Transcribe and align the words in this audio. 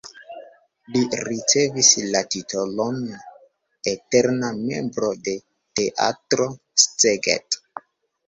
Li 0.93 1.01
ricevis 1.27 1.89
la 2.15 2.21
titolon 2.35 2.97
"eterna 3.93 4.49
membro 4.63 5.11
de 5.27 5.35
Teatro 5.81 6.47
Szeged". 6.87 7.61